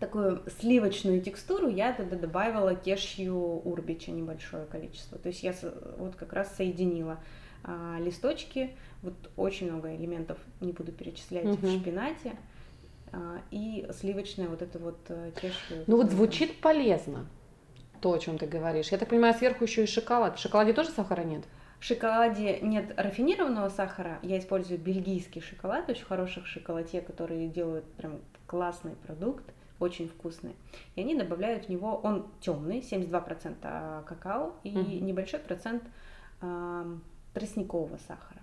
[0.03, 5.17] такую сливочную текстуру, я туда добавила кешью урбича небольшое количество.
[5.17, 5.53] То есть я
[5.97, 7.19] вот как раз соединила
[7.63, 11.79] а, листочки, вот очень много элементов, не буду перечислять в Мгм.
[11.79, 12.33] шпинате,
[13.13, 15.85] а, и сливочное вот это вот э, кешью.
[15.87, 17.25] Ну вот звучит полезно
[18.01, 18.89] то, о чем ты говоришь.
[18.89, 20.37] Я так понимаю, сверху еще и шоколад.
[20.37, 21.45] В шоколаде тоже сахара нет?
[21.79, 28.19] В шоколаде нет рафинированного сахара, я использую бельгийский шоколад, очень хороших шоколадье, которые делают прям
[28.47, 29.45] классный продукт,
[29.83, 30.55] очень вкусный.
[30.95, 35.05] И они добавляют в него, он темный, 72% какао и Мгм.
[35.05, 35.83] небольшой процент
[36.41, 38.41] ам, тростникового сахара.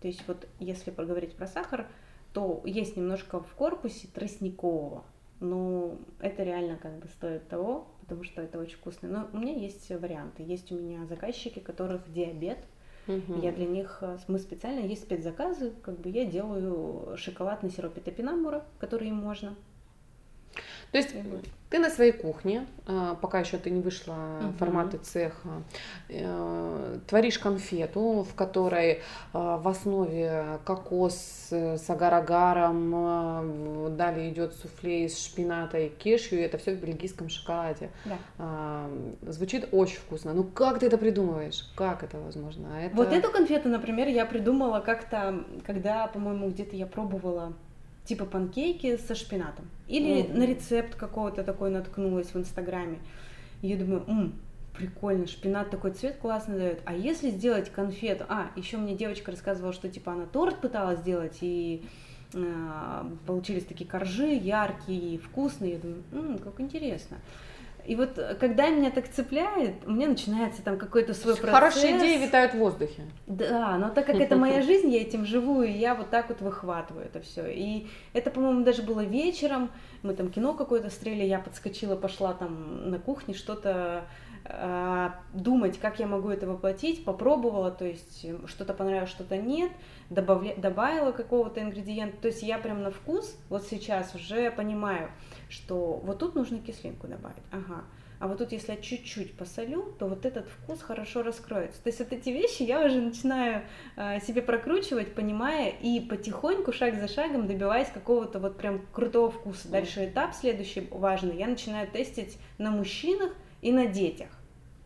[0.00, 1.86] То есть вот если поговорить про сахар,
[2.32, 5.04] то есть немножко в корпусе тростникового,
[5.40, 9.08] но это реально как бы стоит того, потому что это очень вкусно.
[9.08, 10.42] Но у меня есть варианты.
[10.42, 12.58] Есть у меня заказчики, у которых диабет.
[13.08, 13.40] Мгм.
[13.40, 18.00] Я для них, э, мы специально, есть спецзаказы, как бы я делаю шоколад на сиропе
[18.00, 19.56] топинамбура, который им можно.
[20.92, 21.14] То есть
[21.70, 24.52] ты на своей кухне, а, пока еще ты не вышла Мгм.
[24.58, 25.62] форматы цеха,
[26.10, 29.00] э, творишь конфету, в которой
[29.32, 36.42] а, в основе кокос с агар-агаром, а, далее идет суфле из шпината и кешью, и
[36.42, 37.90] это все в бельгийском шоколаде.
[38.04, 38.86] Да.
[39.22, 40.34] Звучит очень вкусно.
[40.34, 41.72] Ну как ты это придумываешь?
[41.74, 42.66] Как это возможно?
[42.78, 42.94] Это...
[42.94, 47.54] Вот эту конфету, например, я придумала как-то, когда, по-моему, где-то я пробовала
[48.04, 49.68] типа панкейки со шпинатом.
[49.88, 50.38] Или Мгм.
[50.38, 52.98] на рецепт какого-то такой наткнулась в Инстаграме.
[53.62, 54.34] И я думаю, «М,
[54.76, 56.80] прикольно, шпинат такой цвет классно дает.
[56.84, 58.24] А если сделать конфету?
[58.28, 61.84] А, еще мне девочка рассказывала, что типа она торт пыталась сделать, и
[62.34, 65.72] а, получились такие коржи яркие, вкусные.
[65.74, 67.18] Я думаю, «М, как интересно.
[67.84, 71.54] И вот э, когда меня так цепляет, у меня начинается там какой-то свой процесс.
[71.54, 73.02] Хорошие идеи витают в воздухе.
[73.26, 76.40] Да, но так как это моя жизнь, я этим живу, и я вот так вот
[76.40, 77.46] выхватываю это все.
[77.48, 79.70] И это, по-моему, даже было вечером,
[80.02, 84.04] мы там кино какое-то стрели, я подскочила, пошла там на кухне что-то
[85.32, 89.70] думать, как я могу это воплотить, попробовала, то есть э, что-то понравилось, что-то нет,
[90.10, 90.54] добавля...
[90.56, 95.10] добавила какого-то ингредиента, то есть я прям на вкус вот сейчас уже понимаю,
[95.48, 97.84] что вот тут нужно кислинку добавить, ага,
[98.22, 101.82] а вот тут, если я чуть-чуть посолю, то вот этот вкус хорошо раскроется.
[101.82, 103.62] То есть вот эти вещи я уже начинаю
[103.96, 109.68] э, себе прокручивать, понимая, и потихоньку, шаг за шагом добиваясь какого-то вот прям крутого вкуса.
[109.68, 111.36] Дальше этап следующий важный.
[111.36, 114.28] Я начинаю тестить на мужчинах и на детях.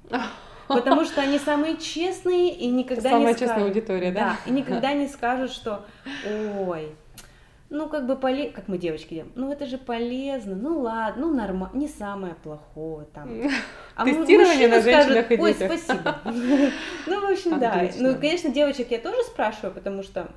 [0.68, 3.68] Потому что они самые честные и никогда Самая не честная скажут.
[3.68, 4.36] аудитория, да?
[4.46, 5.84] и никогда не скажут, что
[6.58, 6.90] ой,
[7.70, 11.34] ну как бы поле, как мы девочки делаем, ну это же полезно, ну ладно, ну
[11.34, 13.28] нормально, не самое плохое там.
[13.94, 15.78] А Тестирование на женщинах и Ой, детях».
[15.80, 16.18] спасибо.
[17.06, 17.88] Ну, в общем, да.
[17.98, 20.28] Ну, конечно, девочек я тоже спрашиваю, потому что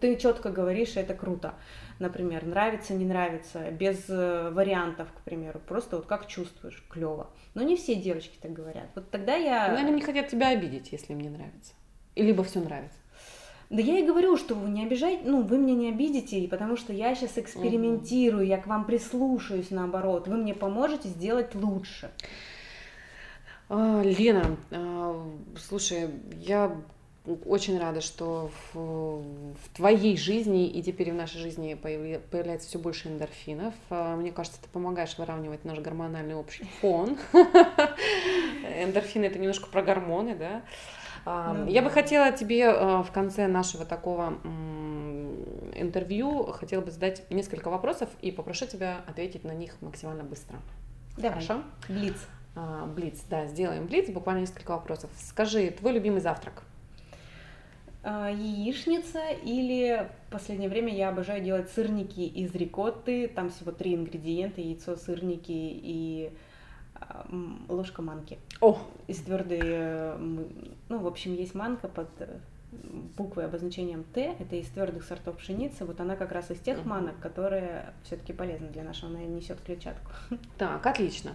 [0.00, 1.54] ты четко говоришь, это круто.
[1.98, 5.60] Например, нравится, не нравится, без э, вариантов, к примеру.
[5.66, 7.30] Просто вот как чувствуешь, клево.
[7.54, 8.86] Но не все девочки так говорят.
[8.94, 9.72] Вот тогда я...
[9.72, 11.74] Но они не хотят тебя обидеть, если им не нравится.
[12.14, 12.98] И либо все нравится.
[13.70, 16.94] Да я и говорю, что вы не обижайте, ну, вы меня не обидите, потому что
[16.94, 18.48] я сейчас экспериментирую, угу.
[18.48, 22.10] я к вам прислушаюсь наоборот, вы мне поможете сделать лучше.
[23.68, 26.80] А, Лена, а, слушай, я
[27.46, 33.08] очень рада, что в, в твоей жизни и теперь в нашей жизни появляется все больше
[33.08, 33.74] эндорфинов.
[33.90, 37.18] А, мне кажется, ты помогаешь выравнивать наш гормональный общий фон.
[38.82, 40.62] Эндорфины это немножко про гормоны, да.
[41.26, 44.38] Ну я бы хотела тебе э, в конце нашего такого
[45.74, 50.58] интервью, хотела бы задать несколько вопросов и попрошу тебя ответить на них максимально быстро.
[51.16, 51.32] Давай.
[51.32, 51.62] Хорошо?
[51.88, 52.16] Блиц.
[52.54, 55.10] А, блиц, да, сделаем блиц, буквально несколько вопросов.
[55.16, 56.62] Скажи, твой любимый завтрак?
[58.02, 63.28] А, яичница или в последнее время я обожаю делать сырники из рикотты.
[63.28, 66.32] Там всего три ингредиента: яйцо, сырники и
[67.68, 68.38] ложка манки.
[68.60, 68.78] О!
[69.06, 72.38] Из твердой, э, ну, в общем, есть манка под э,
[73.16, 77.18] буквой обозначением Т, это из твердых сортов пшеницы, вот она как раз из тех манок,
[77.20, 80.10] которые все-таки полезны для нашего, она несет клетчатку.
[80.58, 81.32] Так, отлично.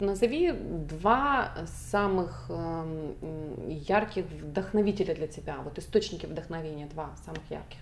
[0.00, 1.52] Назови два
[1.88, 2.50] самых
[3.68, 7.78] ярких вдохновителя для тебя, вот источники вдохновения, два самых ярких.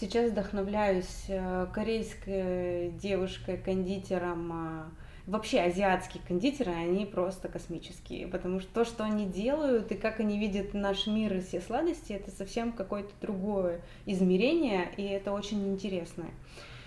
[0.00, 4.88] Сейчас вдохновляюсь э, корейской девушкой, кондитером, а,
[5.28, 10.38] вообще азиатские кондитеры, они просто космические, потому что то, что они делают и как они
[10.38, 16.24] видят наш мир и все сладости, это совсем какое-то другое измерение, и это очень интересно.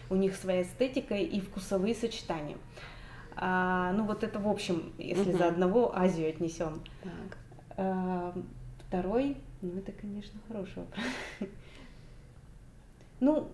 [0.10, 2.58] У них своя эстетика и вкусовые сочетания.
[3.40, 5.38] А, ну вот это в общем, если угу.
[5.38, 6.82] за одного Азию отнесем.
[7.04, 7.38] Так.
[7.78, 8.34] А,
[8.88, 11.06] второй, ну это, конечно, хороший вопрос.
[13.20, 13.50] Ну,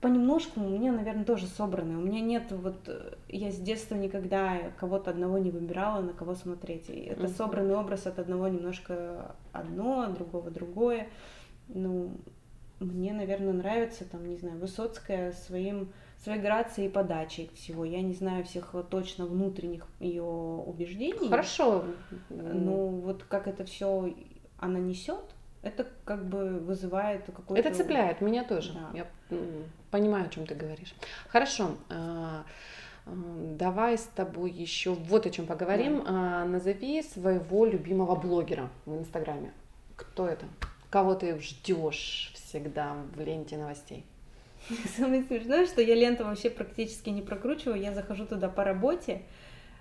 [0.00, 1.96] понемножку у меня, наверное, тоже собраны.
[1.96, 2.88] У меня нет вот,
[3.28, 6.88] я с детства никогда кого-то одного не выбирала, на кого смотреть.
[6.90, 11.08] И это собранный образ от одного немножко одно, от другого другое.
[11.68, 12.12] Ну,
[12.80, 17.84] мне, наверное, нравится, там, не знаю, Высоцкая своим, своей грацией и подачей всего.
[17.84, 21.28] Я не знаю всех точно внутренних ее убеждений.
[21.28, 21.84] Хорошо.
[22.28, 24.14] Ну, вот как это все
[24.58, 25.24] она несет,
[25.62, 27.68] это как бы вызывает какой-то...
[27.68, 28.72] Это цепляет, меня тоже.
[28.72, 28.90] Да.
[28.94, 29.06] Я
[29.90, 30.94] понимаю, о чем ты говоришь.
[31.28, 31.70] Хорошо.
[31.88, 32.44] А,
[33.06, 33.10] а,
[33.56, 36.04] давай с тобой еще вот о чем поговорим.
[36.04, 36.44] Да.
[36.44, 39.52] Назови своего любимого блогера в Инстаграме.
[39.96, 40.46] Кто это?
[40.90, 44.04] Кого ты ждешь всегда в ленте новостей?
[44.96, 47.80] Самое смешное, что я ленту вообще практически не прокручиваю.
[47.80, 49.22] Я захожу туда по работе,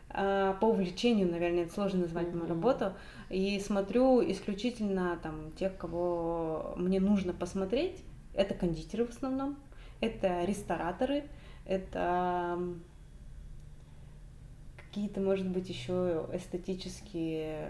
[0.09, 2.93] а, по увлечению, наверное, это сложно назвать мою работу,
[3.29, 8.03] и смотрю исключительно там тех, кого мне нужно посмотреть.
[8.33, 9.57] Это кондитеры в основном,
[9.99, 11.23] это рестораторы,
[11.65, 12.59] это
[14.77, 17.67] какие-то, может быть, еще эстетические,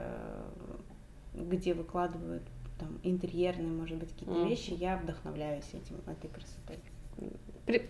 [1.33, 2.43] где выкладывают
[2.77, 6.77] там интерьерные, может быть, какие-то вещи, я вдохновляюсь этим, этой красотой.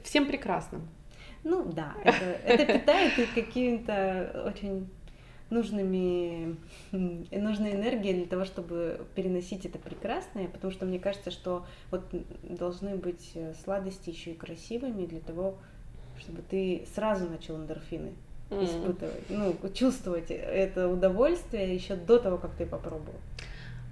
[0.04, 0.88] Всем прекрасным.
[1.44, 4.90] Ну да, это, это питает какими-то очень
[5.50, 6.58] нужными,
[6.92, 12.04] нужной энергией для того, чтобы переносить это прекрасное, потому что мне кажется, что вот
[12.44, 15.58] должны быть сладости еще и красивыми для того,
[16.20, 18.14] чтобы ты сразу начал эндорфины
[18.50, 23.20] испытывать, ну, чувствовать это удовольствие еще до того, как ты попробовал.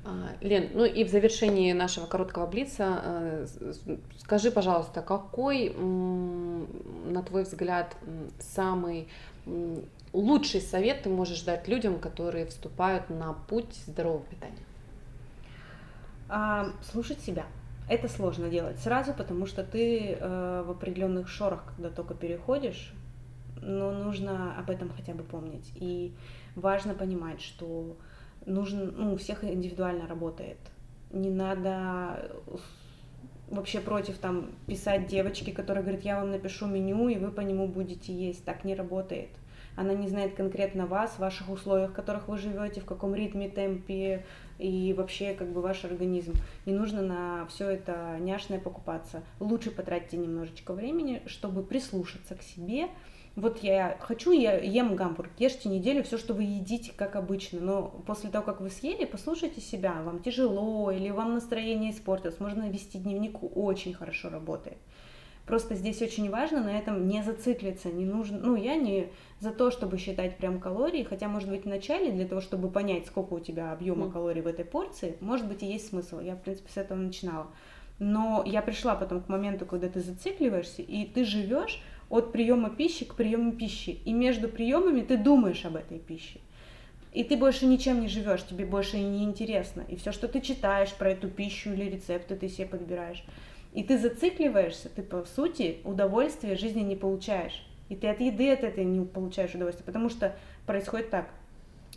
[0.08, 3.48] А, Лен, ну и в завершении нашего короткого блица э,
[4.20, 7.98] скажи, пожалуйста, какой, на твой взгляд,
[8.40, 9.08] самый
[10.14, 14.64] лучший совет ты можешь дать людям, которые вступают на путь здорового питания?
[16.30, 17.48] А, слушать себя.
[17.90, 22.94] Это сложно делать сразу, потому что ты э, в определенных шорах, когда только переходишь,
[23.62, 25.72] но нужно об этом хотя бы помнить.
[25.76, 26.14] И
[26.56, 27.98] важно понимать, что
[28.46, 30.58] нужен, ну, у всех индивидуально работает.
[31.12, 32.32] Не надо
[33.50, 37.68] вообще против там писать девочки, которые говорят, я вам напишу меню, и вы по нему
[37.68, 38.44] будете есть.
[38.44, 39.30] Так не работает.
[39.76, 44.26] Она не знает конкретно вас, ваших условиях, в которых вы живете, в каком ритме, темпе
[44.58, 46.34] и вообще как бы ваш организм.
[46.66, 49.22] Не нужно на все это няшное покупаться.
[49.40, 52.88] Лучше потратьте немножечко времени, чтобы прислушаться к себе,
[53.36, 58.04] вот я хочу, я ем гамбург, ешьте неделю все, что вы едите, как обычно, но
[58.08, 62.98] после того, как вы съели, послушайте себя, вам тяжело или вам настроение испортилось, можно вести
[62.98, 64.78] дневник, очень хорошо работает.
[65.46, 69.10] Просто здесь очень важно на этом не зациклиться, не нужно, ну, я не
[69.40, 73.06] за то, чтобы считать прям калории, хотя, может быть, в начале, для того, чтобы понять,
[73.06, 74.12] сколько у тебя объема mm.
[74.14, 77.48] калорий в этой порции, может быть, и есть смысл, я, в принципе, с этого начинала.
[78.00, 83.06] Но я пришла потом к моменту, когда ты зацикливаешься, и ты живешь от приема пищи
[83.06, 84.00] к приему пищи.
[84.06, 86.40] И между приемами ты думаешь об этой пище.
[87.14, 89.86] и ты больше ничем не живешь, тебе больше не интересно.
[89.88, 93.24] И все, что ты читаешь про эту пищу или рецепты, ты себе подбираешь.
[93.74, 97.66] И ты зацикливаешься, ты по сути удовольствия жизни не получаешь.
[97.90, 100.36] И ты от еды от этой не получаешь удовольствия, потому что
[100.66, 101.30] происходит так.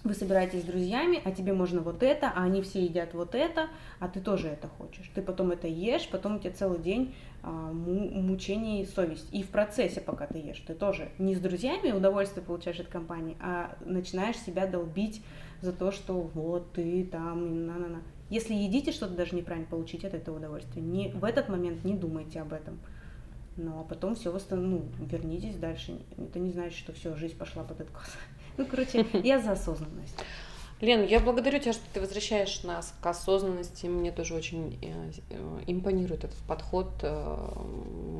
[0.04, 3.68] Вы собираетесь с друзьями, а тебе можно вот это, а они все едят вот это,
[3.98, 5.10] а ты тоже это хочешь.
[5.14, 9.28] Ты потом это ешь, потом у тебя целый день мучений совесть.
[9.32, 13.36] И в процессе, пока ты ешь, ты тоже не с друзьями удовольствие получаешь от компании,
[13.40, 15.22] а начинаешь себя долбить
[15.60, 18.02] за то, что вот ты там, на-на-на.
[18.30, 20.84] Если едите что-то даже неправильно, получить от этого удовольствие.
[20.84, 22.78] Не, в этот момент не думайте об этом.
[23.56, 24.70] Ну, а потом все восстан...
[24.70, 25.98] ну, вернитесь дальше.
[26.16, 28.06] Это не значит, что все, жизнь пошла под откос.
[28.56, 30.24] Ну, короче, я за осознанность.
[30.80, 33.86] Лен, я благодарю тебя, что ты возвращаешь нас к осознанности.
[33.86, 36.92] Мне тоже очень э, э, импонирует этот подход.
[37.02, 37.36] Э,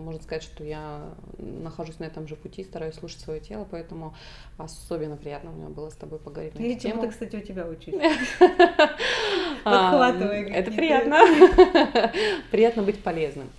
[0.04, 4.14] можно сказать, что я нахожусь на этом же пути, стараюсь слушать свое тело, поэтому
[4.56, 7.04] особенно приятно меня было с тобой поговорить на эту тему.
[7.04, 7.94] Я кстати, у тебя учусь.
[9.64, 10.48] Подхватывая.
[10.48, 11.20] Это приятно.
[12.50, 13.50] Приятно быть полезным.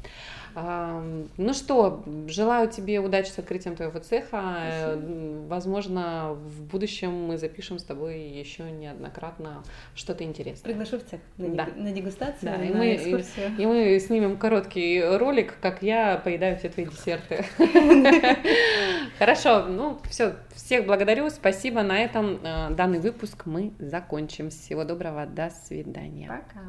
[0.56, 4.56] Ну что, желаю тебе удачи с открытием твоего цеха.
[4.86, 5.48] Спасибо.
[5.48, 9.64] Возможно, в будущем мы запишем с тобой еще неоднократно
[9.96, 10.72] что-то интересное.
[10.72, 11.68] Приглашу в цех на, да.
[11.76, 13.56] на дегустацию, да, на и мы, экскурсию.
[13.58, 17.46] И, и мы снимем короткий ролик, как я поедаю все твои десерты.
[19.20, 21.82] Хорошо, ну все, всех благодарю, спасибо.
[21.84, 24.50] На этом э, данный выпуск мы закончим.
[24.50, 26.28] Всего доброго, до свидания.
[26.28, 26.62] Пока.